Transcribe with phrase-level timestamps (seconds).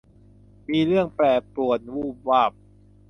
[0.71, 2.51] มีเรื่องแปรปรวนวูบวาบ